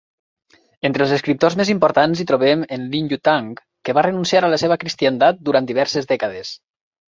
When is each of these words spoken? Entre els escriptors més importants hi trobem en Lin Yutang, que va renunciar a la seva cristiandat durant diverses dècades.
Entre 0.87 1.03
els 1.05 1.11
escriptors 1.17 1.57
més 1.59 1.71
importants 1.73 2.23
hi 2.23 2.25
trobem 2.31 2.65
en 2.79 2.89
Lin 2.95 3.13
Yutang, 3.13 3.53
que 3.89 3.97
va 3.99 4.07
renunciar 4.09 4.43
a 4.43 4.51
la 4.55 4.61
seva 4.65 4.81
cristiandat 4.87 5.47
durant 5.51 5.71
diverses 5.71 6.13
dècades. 6.17 6.59